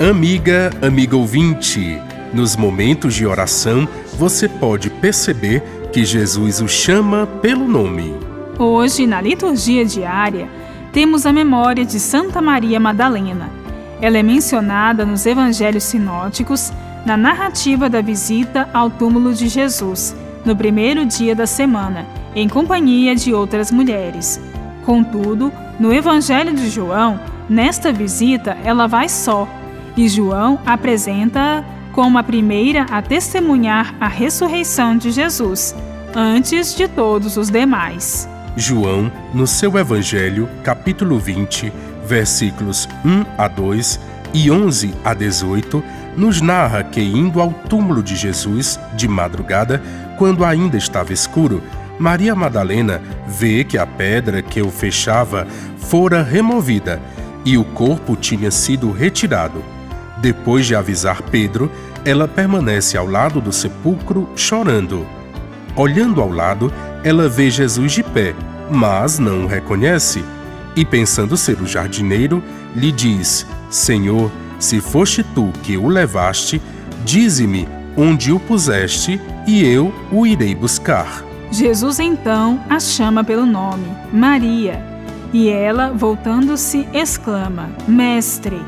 [0.00, 2.00] Amiga, amigo ouvinte,
[2.32, 5.60] nos momentos de oração você pode perceber
[5.92, 8.14] que Jesus o chama pelo nome.
[8.56, 10.48] Hoje, na liturgia diária,
[10.92, 13.50] temos a memória de Santa Maria Madalena.
[14.00, 16.72] Ela é mencionada nos evangelhos sinóticos
[17.04, 22.06] na narrativa da visita ao túmulo de Jesus, no primeiro dia da semana,
[22.36, 24.40] em companhia de outras mulheres.
[24.86, 27.18] Contudo, no evangelho de João,
[27.50, 29.48] nesta visita ela vai só,
[29.98, 35.74] e João apresenta como a primeira a testemunhar a ressurreição de Jesus,
[36.14, 38.28] antes de todos os demais.
[38.56, 41.72] João, no seu Evangelho, capítulo 20,
[42.06, 43.98] versículos 1 a 2
[44.32, 45.82] e 11 a 18,
[46.16, 49.82] nos narra que, indo ao túmulo de Jesus de madrugada,
[50.16, 51.60] quando ainda estava escuro,
[51.98, 55.44] Maria Madalena vê que a pedra que o fechava
[55.76, 57.02] fora removida
[57.44, 59.77] e o corpo tinha sido retirado.
[60.20, 61.70] Depois de avisar Pedro,
[62.04, 65.06] ela permanece ao lado do sepulcro chorando.
[65.76, 66.72] Olhando ao lado,
[67.04, 68.34] ela vê Jesus de pé,
[68.70, 70.24] mas não o reconhece.
[70.74, 72.42] E pensando ser o jardineiro,
[72.74, 76.60] lhe diz: Senhor, se foste tu que o levaste,
[77.04, 81.24] dize-me onde o puseste, e eu o irei buscar.
[81.50, 84.84] Jesus então a chama pelo nome, Maria,
[85.32, 88.60] e ela, voltando-se, exclama: Mestre.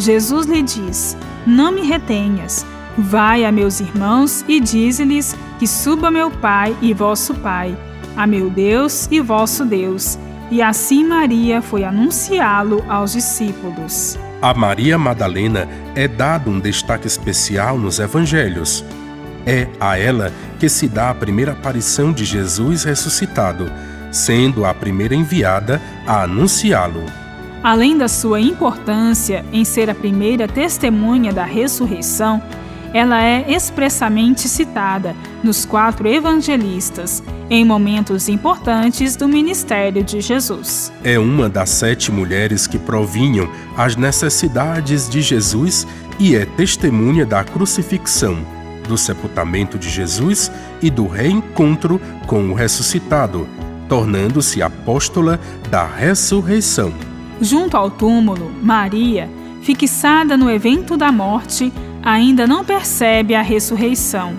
[0.00, 2.64] Jesus lhe diz: Não me retenhas.
[2.96, 7.76] Vai a meus irmãos e dize-lhes que suba meu Pai e vosso Pai,
[8.16, 10.18] a meu Deus e vosso Deus.
[10.50, 14.18] E assim Maria foi anunciá-lo aos discípulos.
[14.42, 18.84] A Maria Madalena é dado um destaque especial nos evangelhos.
[19.46, 23.70] É a ela que se dá a primeira aparição de Jesus ressuscitado,
[24.10, 27.04] sendo a primeira enviada a anunciá-lo.
[27.62, 32.42] Além da sua importância em ser a primeira testemunha da ressurreição,
[32.92, 40.92] ela é expressamente citada nos quatro evangelistas em momentos importantes do ministério de Jesus.
[41.04, 45.86] É uma das sete mulheres que provinham as necessidades de Jesus
[46.18, 48.38] e é testemunha da crucifixão,
[48.88, 50.50] do sepultamento de Jesus
[50.82, 53.46] e do reencontro com o ressuscitado,
[53.88, 55.38] tornando-se apóstola
[55.70, 57.09] da ressurreição.
[57.40, 59.30] Junto ao túmulo, Maria,
[59.62, 64.34] fixada no evento da morte, ainda não percebe a ressurreição.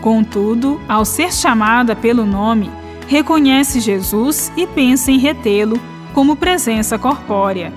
[0.00, 2.70] Contudo, ao ser chamada pelo nome,
[3.08, 5.80] reconhece Jesus e pensa em retê-lo
[6.12, 7.72] como presença corpórea.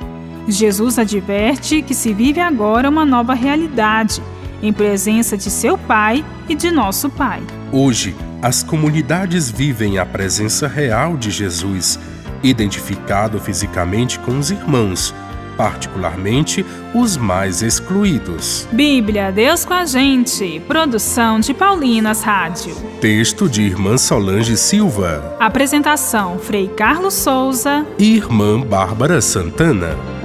[0.47, 4.21] Jesus adverte que se vive agora uma nova realidade,
[4.61, 7.41] em presença de seu Pai e de nosso Pai.
[7.71, 11.99] Hoje, as comunidades vivem a presença real de Jesus
[12.43, 15.13] identificado fisicamente com os irmãos,
[15.55, 18.67] particularmente os mais excluídos.
[18.71, 20.59] Bíblia, Deus com a gente.
[20.67, 22.75] Produção de Paulinas Rádio.
[23.01, 25.35] Texto de Irmã Solange Silva.
[25.39, 30.16] Apresentação: Frei Carlos Souza e Irmã Bárbara Santana.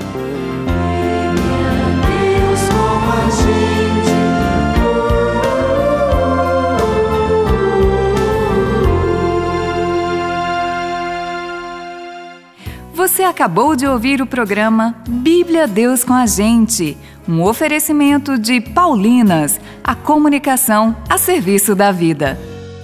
[13.22, 19.60] Você acabou de ouvir o programa Bíblia Deus com a Gente, um oferecimento de Paulinas,
[19.84, 22.36] a comunicação a serviço da vida.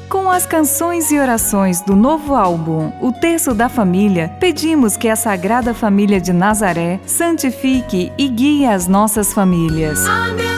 [0.08, 5.16] Com as canções e orações do novo álbum O Terço da Família, pedimos que a
[5.16, 10.06] Sagrada Família de Nazaré santifique e guie as nossas famílias.
[10.06, 10.57] Amém.